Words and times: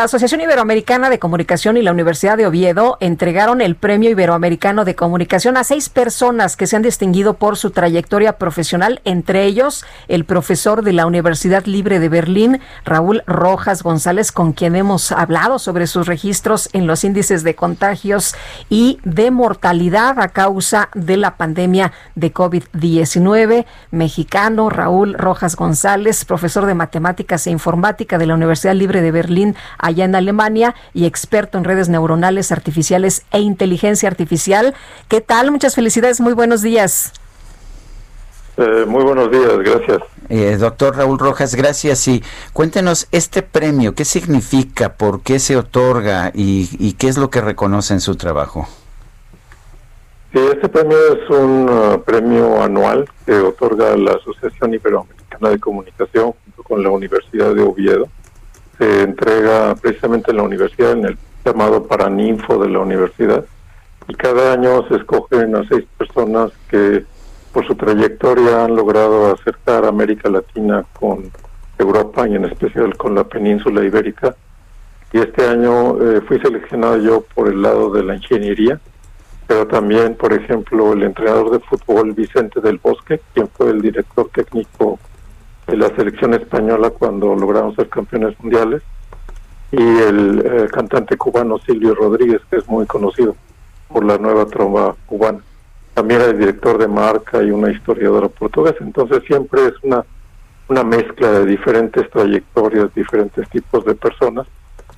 La 0.00 0.04
Asociación 0.04 0.40
Iberoamericana 0.40 1.10
de 1.10 1.18
Comunicación 1.18 1.76
y 1.76 1.82
la 1.82 1.92
Universidad 1.92 2.38
de 2.38 2.46
Oviedo 2.46 2.96
entregaron 3.00 3.60
el 3.60 3.76
Premio 3.76 4.08
Iberoamericano 4.08 4.86
de 4.86 4.94
Comunicación 4.94 5.58
a 5.58 5.62
seis 5.62 5.90
personas 5.90 6.56
que 6.56 6.66
se 6.66 6.76
han 6.76 6.80
distinguido 6.80 7.34
por 7.34 7.58
su 7.58 7.70
trayectoria 7.70 8.38
profesional, 8.38 9.02
entre 9.04 9.44
ellos 9.44 9.84
el 10.08 10.24
profesor 10.24 10.82
de 10.82 10.94
la 10.94 11.04
Universidad 11.04 11.66
Libre 11.66 12.00
de 12.00 12.08
Berlín, 12.08 12.60
Raúl 12.86 13.22
Rojas 13.26 13.82
González, 13.82 14.32
con 14.32 14.54
quien 14.54 14.74
hemos 14.74 15.12
hablado 15.12 15.58
sobre 15.58 15.86
sus 15.86 16.06
registros 16.06 16.70
en 16.72 16.86
los 16.86 17.04
índices 17.04 17.42
de 17.42 17.54
contagios 17.54 18.34
y 18.70 19.00
de 19.04 19.30
mortalidad 19.30 20.18
a 20.18 20.28
causa 20.28 20.88
de 20.94 21.18
la 21.18 21.36
pandemia 21.36 21.92
de 22.14 22.32
COVID-19. 22.32 23.66
Mexicano, 23.90 24.70
Raúl 24.70 25.12
Rojas 25.12 25.56
González, 25.56 26.24
profesor 26.24 26.64
de 26.64 26.72
Matemáticas 26.72 27.46
e 27.46 27.50
Informática 27.50 28.16
de 28.16 28.24
la 28.24 28.32
Universidad 28.32 28.72
Libre 28.72 29.02
de 29.02 29.10
Berlín, 29.10 29.56
allá 29.90 30.06
en 30.06 30.14
Alemania 30.14 30.74
y 30.94 31.04
experto 31.04 31.58
en 31.58 31.64
redes 31.64 31.88
neuronales 31.88 32.50
artificiales 32.52 33.24
e 33.30 33.40
inteligencia 33.40 34.08
artificial. 34.08 34.74
¿Qué 35.08 35.20
tal? 35.20 35.50
Muchas 35.50 35.74
felicidades, 35.74 36.20
muy 36.20 36.32
buenos 36.32 36.62
días. 36.62 37.12
Eh, 38.56 38.84
muy 38.86 39.02
buenos 39.04 39.30
días, 39.30 39.58
gracias. 39.58 40.00
Eh, 40.28 40.56
doctor 40.58 40.96
Raúl 40.96 41.18
Rojas, 41.18 41.54
gracias. 41.54 42.06
Y 42.08 42.22
cuéntenos 42.52 43.08
este 43.10 43.42
premio, 43.42 43.94
¿qué 43.94 44.04
significa, 44.04 44.94
por 44.94 45.22
qué 45.22 45.38
se 45.38 45.56
otorga 45.56 46.30
y, 46.34 46.92
qué 46.94 47.08
es 47.08 47.16
lo 47.16 47.30
que 47.30 47.40
reconoce 47.40 47.94
en 47.94 48.00
su 48.00 48.16
trabajo? 48.16 48.68
Sí, 50.32 50.38
este 50.38 50.68
premio 50.68 50.96
es 51.14 51.30
un 51.30 51.68
uh, 51.68 52.02
premio 52.02 52.62
anual 52.62 53.08
que 53.26 53.32
otorga 53.32 53.96
la 53.96 54.12
Asociación 54.12 54.74
Iberoamericana 54.74 55.48
de 55.48 55.58
Comunicación 55.58 56.34
junto 56.44 56.62
con 56.62 56.82
la 56.82 56.90
Universidad 56.90 57.52
de 57.54 57.62
Oviedo 57.62 58.08
se 58.80 59.02
entrega 59.02 59.74
precisamente 59.74 60.30
en 60.30 60.38
la 60.38 60.42
universidad, 60.44 60.92
en 60.92 61.04
el 61.04 61.18
llamado 61.44 61.86
Paraninfo 61.86 62.58
de 62.58 62.70
la 62.70 62.78
universidad, 62.78 63.44
y 64.08 64.14
cada 64.14 64.54
año 64.54 64.88
se 64.88 64.96
escogen 64.96 65.54
a 65.54 65.68
seis 65.68 65.84
personas 65.98 66.50
que 66.70 67.04
por 67.52 67.66
su 67.66 67.74
trayectoria 67.74 68.64
han 68.64 68.74
logrado 68.74 69.34
acercar 69.34 69.84
América 69.84 70.30
Latina 70.30 70.84
con 70.98 71.30
Europa 71.78 72.26
y 72.26 72.36
en 72.36 72.46
especial 72.46 72.96
con 72.96 73.14
la 73.14 73.24
península 73.24 73.84
ibérica. 73.84 74.34
Y 75.12 75.18
este 75.18 75.46
año 75.46 76.00
eh, 76.00 76.22
fui 76.26 76.40
seleccionado 76.40 76.96
yo 76.98 77.22
por 77.34 77.48
el 77.48 77.60
lado 77.60 77.90
de 77.90 78.02
la 78.02 78.14
ingeniería, 78.14 78.80
pero 79.46 79.66
también, 79.66 80.14
por 80.14 80.32
ejemplo, 80.32 80.94
el 80.94 81.02
entrenador 81.02 81.50
de 81.50 81.60
fútbol 81.60 82.12
Vicente 82.12 82.60
del 82.60 82.78
Bosque, 82.78 83.20
quien 83.34 83.48
fue 83.48 83.70
el 83.70 83.82
director 83.82 84.30
técnico 84.32 84.98
de 85.70 85.76
la 85.76 85.94
selección 85.94 86.34
española 86.34 86.90
cuando 86.90 87.34
logramos 87.34 87.76
ser 87.76 87.88
campeones 87.88 88.38
mundiales 88.40 88.82
y 89.70 89.80
el 89.80 90.42
eh, 90.44 90.68
cantante 90.70 91.16
cubano 91.16 91.58
Silvio 91.58 91.94
Rodríguez 91.94 92.40
que 92.50 92.56
es 92.56 92.68
muy 92.68 92.86
conocido 92.86 93.36
por 93.88 94.04
la 94.04 94.18
nueva 94.18 94.46
tromba 94.46 94.96
cubana. 95.06 95.40
También 95.94 96.22
el 96.22 96.38
director 96.38 96.78
de 96.78 96.88
marca 96.88 97.42
y 97.42 97.50
una 97.50 97.70
historiadora 97.70 98.28
portuguesa. 98.28 98.78
Entonces 98.80 99.22
siempre 99.26 99.66
es 99.66 99.74
una 99.82 100.04
una 100.68 100.84
mezcla 100.84 101.30
de 101.32 101.46
diferentes 101.46 102.08
trayectorias 102.10 102.94
diferentes 102.94 103.48
tipos 103.50 103.84
de 103.84 103.94
personas 103.96 104.46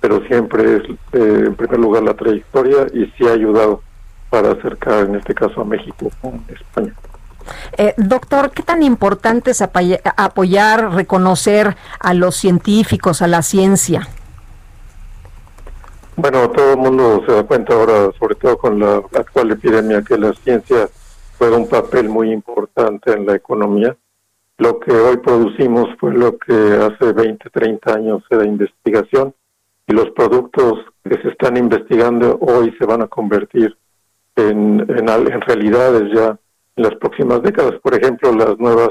pero 0.00 0.20
siempre 0.26 0.78
es 0.78 0.82
eh, 1.12 1.44
en 1.46 1.54
primer 1.54 1.78
lugar 1.78 2.02
la 2.02 2.14
trayectoria 2.14 2.86
y 2.92 3.06
sí 3.16 3.26
ha 3.28 3.34
ayudado 3.34 3.80
para 4.30 4.50
acercar 4.50 5.06
en 5.06 5.14
este 5.14 5.32
caso 5.32 5.60
a 5.60 5.64
México 5.64 6.10
con 6.20 6.42
España 6.48 6.92
eh, 7.76 7.94
doctor, 7.96 8.50
¿qué 8.50 8.62
tan 8.62 8.82
importante 8.82 9.52
es 9.52 9.62
apoyar, 9.62 10.94
reconocer 10.94 11.76
a 11.98 12.14
los 12.14 12.36
científicos, 12.36 13.22
a 13.22 13.26
la 13.26 13.42
ciencia? 13.42 14.08
Bueno, 16.16 16.50
todo 16.50 16.72
el 16.72 16.78
mundo 16.78 17.22
se 17.26 17.32
da 17.32 17.42
cuenta 17.44 17.74
ahora, 17.74 18.10
sobre 18.18 18.34
todo 18.34 18.58
con 18.58 18.78
la 18.78 18.96
actual 18.96 19.52
epidemia, 19.52 20.02
que 20.02 20.18
la 20.18 20.32
ciencia 20.34 20.88
juega 21.38 21.56
un 21.56 21.68
papel 21.68 22.08
muy 22.08 22.32
importante 22.32 23.12
en 23.12 23.24
la 23.24 23.34
economía. 23.34 23.96
Lo 24.58 24.78
que 24.78 24.92
hoy 24.92 25.16
producimos 25.16 25.88
fue 25.98 26.12
lo 26.12 26.36
que 26.36 26.52
hace 26.52 27.12
20, 27.14 27.48
30 27.48 27.94
años 27.94 28.22
era 28.28 28.44
investigación 28.44 29.34
y 29.86 29.94
los 29.94 30.10
productos 30.10 30.74
que 31.02 31.20
se 31.22 31.28
están 31.28 31.56
investigando 31.56 32.38
hoy 32.40 32.74
se 32.78 32.84
van 32.84 33.00
a 33.00 33.06
convertir 33.06 33.74
en, 34.36 34.86
realidades 34.86 36.12
ya 36.14 36.38
en 36.76 36.84
las 36.84 36.94
próximas 36.96 37.42
décadas. 37.42 37.74
Por 37.82 37.94
ejemplo, 37.94 38.32
las 38.32 38.58
nuevas 38.58 38.90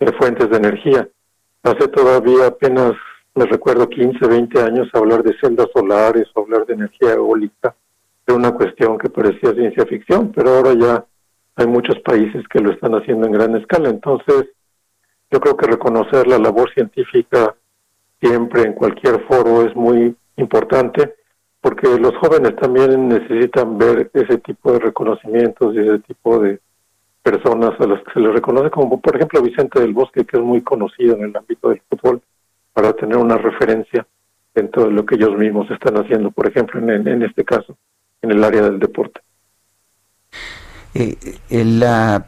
eh, 0.00 0.12
fuentes 0.18 0.50
de 0.50 0.56
energía. 0.56 1.08
Hace 1.62 1.88
todavía 1.88 2.46
apenas, 2.46 2.92
me 3.34 3.44
recuerdo, 3.46 3.88
15, 3.88 4.26
20 4.26 4.62
años 4.62 4.88
hablar 4.94 5.22
de 5.22 5.36
celdas 5.40 5.68
solares, 5.74 6.28
hablar 6.34 6.66
de 6.66 6.74
energía 6.74 7.14
eólica, 7.14 7.74
era 8.26 8.36
una 8.36 8.52
cuestión 8.52 8.98
que 8.98 9.10
parecía 9.10 9.52
ciencia 9.52 9.84
ficción, 9.86 10.32
pero 10.32 10.50
ahora 10.50 10.72
ya 10.74 11.04
hay 11.56 11.66
muchos 11.66 11.98
países 12.00 12.46
que 12.48 12.60
lo 12.60 12.72
están 12.72 12.94
haciendo 12.94 13.26
en 13.26 13.32
gran 13.32 13.56
escala. 13.56 13.90
Entonces, 13.90 14.46
yo 15.30 15.40
creo 15.40 15.56
que 15.56 15.66
reconocer 15.66 16.26
la 16.26 16.38
labor 16.38 16.72
científica 16.72 17.54
siempre 18.20 18.62
en 18.62 18.72
cualquier 18.74 19.24
foro 19.26 19.66
es 19.66 19.74
muy 19.74 20.14
importante 20.36 21.14
porque 21.60 21.98
los 21.98 22.16
jóvenes 22.16 22.56
también 22.56 23.08
necesitan 23.08 23.76
ver 23.76 24.10
ese 24.14 24.38
tipo 24.38 24.72
de 24.72 24.78
reconocimientos 24.78 25.74
y 25.74 25.78
ese 25.78 25.98
tipo 26.00 26.38
de, 26.38 26.58
personas 27.22 27.78
a 27.78 27.86
las 27.86 28.02
que 28.02 28.12
se 28.12 28.20
les 28.20 28.32
reconoce, 28.32 28.70
como 28.70 29.00
por 29.00 29.16
ejemplo 29.16 29.42
Vicente 29.42 29.80
del 29.80 29.92
Bosque, 29.92 30.24
que 30.24 30.36
es 30.36 30.42
muy 30.42 30.62
conocido 30.62 31.16
en 31.16 31.24
el 31.24 31.36
ámbito 31.36 31.68
del 31.68 31.82
fútbol, 31.88 32.22
para 32.72 32.92
tener 32.92 33.16
una 33.16 33.36
referencia 33.36 34.06
dentro 34.54 34.84
de 34.84 34.90
lo 34.90 35.04
que 35.04 35.16
ellos 35.16 35.36
mismos 35.36 35.70
están 35.70 35.96
haciendo, 35.96 36.30
por 36.30 36.46
ejemplo, 36.46 36.80
en, 36.80 37.06
en 37.06 37.22
este 37.22 37.44
caso, 37.44 37.76
en 38.22 38.30
el 38.32 38.42
área 38.42 38.62
del 38.62 38.78
deporte. 38.78 39.20
Eh, 40.94 41.16
la, 41.50 42.26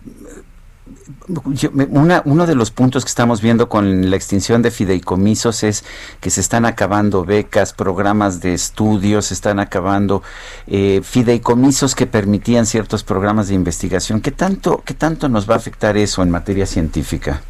uno 2.24 2.46
de 2.46 2.54
los 2.54 2.70
puntos 2.70 3.04
que 3.04 3.08
estamos 3.08 3.40
viendo 3.40 3.68
con 3.68 4.10
la 4.10 4.16
extinción 4.16 4.62
de 4.62 4.70
fideicomisos 4.70 5.62
es 5.62 5.84
que 6.20 6.30
se 6.30 6.40
están 6.40 6.64
acabando 6.64 7.24
becas, 7.24 7.72
programas 7.72 8.40
de 8.40 8.54
estudios, 8.54 9.26
se 9.26 9.34
están 9.34 9.58
acabando 9.60 10.22
eh, 10.66 11.00
fideicomisos 11.02 11.94
que 11.94 12.06
permitían 12.06 12.66
ciertos 12.66 13.04
programas 13.04 13.48
de 13.48 13.54
investigación. 13.54 14.20
¿Qué 14.20 14.30
tanto, 14.30 14.82
¿Qué 14.84 14.94
tanto 14.94 15.28
nos 15.28 15.48
va 15.48 15.54
a 15.54 15.58
afectar 15.58 15.96
eso 15.96 16.22
en 16.22 16.30
materia 16.30 16.66
científica? 16.66 17.42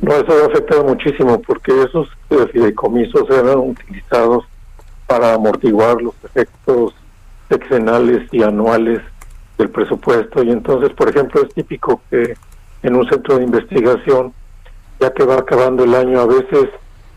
No, 0.00 0.12
eso 0.12 0.26
va 0.28 0.44
a 0.44 0.46
afectar 0.46 0.84
muchísimo 0.84 1.40
porque 1.40 1.72
esos 1.82 2.08
eh, 2.30 2.46
fideicomisos 2.52 3.28
eran 3.30 3.58
utilizados 3.58 4.44
para 5.06 5.34
amortiguar 5.34 6.02
los 6.02 6.14
efectos 6.24 6.94
sexenales 7.48 8.28
y 8.32 8.42
anuales 8.42 9.00
del 9.58 9.70
presupuesto. 9.70 10.42
Y 10.42 10.50
entonces, 10.50 10.90
por 10.92 11.08
ejemplo, 11.08 11.42
es 11.42 11.54
típico 11.54 12.00
que 12.10 12.34
en 12.82 12.94
un 12.94 13.08
centro 13.08 13.38
de 13.38 13.44
investigación, 13.44 14.32
ya 15.00 15.12
que 15.12 15.24
va 15.24 15.36
acabando 15.36 15.84
el 15.84 15.94
año, 15.94 16.20
a 16.20 16.26
veces 16.26 16.68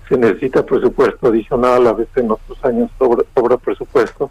se 0.07 0.17
necesita 0.17 0.65
presupuesto 0.65 1.27
adicional, 1.27 1.87
a 1.87 1.93
veces 1.93 2.17
en 2.17 2.31
otros 2.31 2.63
años 2.65 2.89
sobra, 2.97 3.57
presupuesto, 3.57 4.29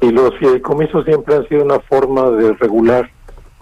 y 0.00 0.10
los 0.10 0.36
fideicomisos 0.38 1.04
siempre 1.04 1.36
han 1.36 1.48
sido 1.48 1.64
una 1.64 1.78
forma 1.78 2.30
de 2.30 2.52
regular 2.54 3.08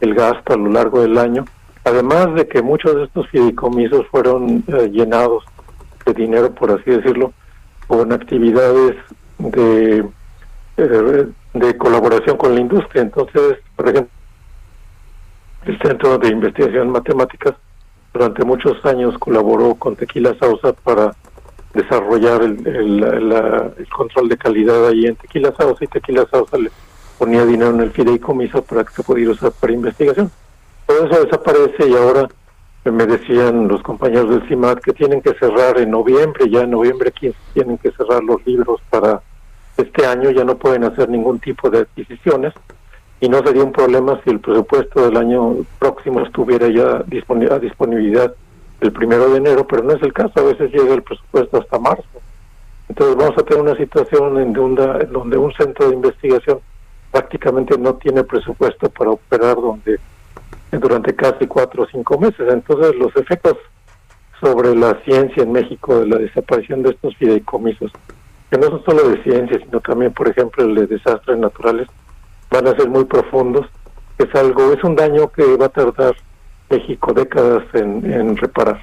el 0.00 0.14
gasto 0.14 0.54
a 0.54 0.56
lo 0.56 0.70
largo 0.70 1.02
del 1.02 1.18
año, 1.18 1.44
además 1.84 2.34
de 2.34 2.48
que 2.48 2.62
muchos 2.62 2.96
de 2.96 3.04
estos 3.04 3.28
fideicomisos 3.28 4.06
fueron 4.06 4.64
eh, 4.68 4.88
llenados 4.90 5.44
de 6.06 6.14
dinero, 6.14 6.54
por 6.54 6.70
así 6.70 6.90
decirlo, 6.90 7.34
con 7.86 8.10
actividades 8.12 8.96
de 9.38 9.98
eh, 10.78 11.26
de 11.54 11.76
colaboración 11.76 12.36
con 12.36 12.54
la 12.54 12.60
industria. 12.60 13.02
Entonces, 13.02 13.58
por 13.76 13.88
ejemplo, 13.88 14.12
el 15.66 15.78
Centro 15.80 16.18
de 16.18 16.28
Investigación 16.28 16.86
en 16.86 16.92
Matemáticas 16.92 17.54
durante 18.12 18.44
muchos 18.44 18.84
años 18.84 19.16
colaboró 19.18 19.74
con 19.74 19.96
Tequila 19.96 20.34
Sausa 20.38 20.72
para 20.72 21.14
desarrollar 21.74 22.42
el, 22.42 22.66
el, 22.66 23.88
control 23.88 24.28
de 24.28 24.36
calidad 24.36 24.88
ahí 24.88 25.06
en 25.06 25.16
Tequila 25.16 25.54
Sausa 25.56 25.84
y 25.84 25.88
Tequila 25.88 26.26
Sausa 26.30 26.58
le 26.58 26.70
ponía 27.18 27.44
dinero 27.44 27.70
en 27.70 27.80
el 27.80 27.92
fideicomiso 27.92 28.62
para 28.62 28.82
que 28.84 28.92
se 28.92 29.02
pudiera 29.02 29.32
usar 29.32 29.52
para 29.52 29.72
investigación. 29.72 30.30
Todo 30.86 31.06
eso 31.06 31.24
desaparece 31.24 31.88
y 31.88 31.94
ahora 31.94 32.28
me 32.84 33.06
decían 33.06 33.68
los 33.68 33.82
compañeros 33.82 34.30
del 34.30 34.48
CIMAT 34.48 34.80
que 34.80 34.92
tienen 34.92 35.20
que 35.20 35.34
cerrar 35.34 35.78
en 35.78 35.90
noviembre, 35.90 36.48
ya 36.48 36.62
en 36.62 36.70
noviembre 36.70 37.12
tienen 37.52 37.78
que 37.78 37.92
cerrar 37.92 38.24
los 38.24 38.44
libros 38.46 38.80
para 38.88 39.22
este 39.80 40.06
año, 40.06 40.30
ya 40.30 40.44
no 40.44 40.56
pueden 40.56 40.84
hacer 40.84 41.08
ningún 41.08 41.38
tipo 41.38 41.70
de 41.70 41.80
adquisiciones 41.80 42.52
y 43.20 43.28
no 43.28 43.42
sería 43.44 43.64
un 43.64 43.72
problema 43.72 44.20
si 44.24 44.30
el 44.30 44.40
presupuesto 44.40 45.04
del 45.04 45.16
año 45.16 45.56
próximo 45.78 46.20
estuviera 46.20 46.68
ya 46.68 47.04
a 47.54 47.58
disponibilidad 47.58 48.34
el 48.80 48.92
primero 48.92 49.28
de 49.30 49.38
enero, 49.38 49.66
pero 49.66 49.82
no 49.82 49.92
es 49.92 50.02
el 50.02 50.12
caso, 50.12 50.32
a 50.36 50.42
veces 50.42 50.72
llega 50.72 50.94
el 50.94 51.02
presupuesto 51.02 51.58
hasta 51.58 51.78
marzo. 51.78 52.04
Entonces 52.88 53.16
vamos 53.16 53.38
a 53.38 53.42
tener 53.42 53.62
una 53.62 53.76
situación 53.76 54.38
en 54.40 54.52
donde, 54.52 55.36
un 55.36 55.52
centro 55.52 55.88
de 55.88 55.94
investigación 55.94 56.60
prácticamente 57.10 57.76
no 57.78 57.94
tiene 57.94 58.24
presupuesto 58.24 58.88
para 58.90 59.10
operar 59.10 59.56
donde 59.56 59.98
durante 60.72 61.14
casi 61.14 61.46
cuatro 61.46 61.82
o 61.82 61.86
cinco 61.86 62.18
meses. 62.18 62.48
Entonces 62.50 62.96
los 62.96 63.14
efectos 63.16 63.58
sobre 64.40 64.74
la 64.74 64.94
ciencia 65.04 65.42
en 65.42 65.52
México 65.52 66.00
de 66.00 66.06
la 66.06 66.16
desaparición 66.16 66.82
de 66.82 66.90
estos 66.90 67.14
fideicomisos, 67.16 67.92
que 68.50 68.58
no 68.58 68.66
son 68.66 68.84
solo 68.84 69.08
de 69.08 69.22
ciencia, 69.22 69.58
sino 69.58 69.80
también, 69.80 70.12
por 70.12 70.28
ejemplo, 70.28 70.64
el 70.64 70.74
de 70.74 70.86
desastres 70.86 71.38
naturales, 71.38 71.88
van 72.50 72.66
a 72.66 72.76
ser 72.76 72.88
muy 72.88 73.04
profundos. 73.04 73.66
Es 74.18 74.34
algo, 74.34 74.72
es 74.72 74.82
un 74.84 74.96
daño 74.96 75.30
que 75.30 75.56
va 75.56 75.66
a 75.66 75.68
tardar 75.70 76.14
México 76.68 77.12
décadas 77.12 77.62
en, 77.74 78.12
en 78.12 78.36
reparar. 78.36 78.80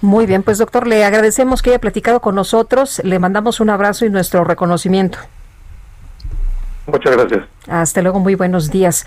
Muy 0.00 0.26
bien, 0.26 0.42
pues 0.42 0.58
doctor, 0.58 0.86
le 0.86 1.04
agradecemos 1.04 1.62
que 1.62 1.70
haya 1.70 1.78
platicado 1.78 2.20
con 2.20 2.34
nosotros, 2.34 3.00
le 3.04 3.18
mandamos 3.18 3.60
un 3.60 3.70
abrazo 3.70 4.04
y 4.04 4.10
nuestro 4.10 4.42
reconocimiento. 4.42 5.18
Muchas 6.86 7.16
gracias. 7.16 7.46
Hasta 7.68 8.02
luego, 8.02 8.18
muy 8.18 8.34
buenos 8.34 8.70
días. 8.70 9.06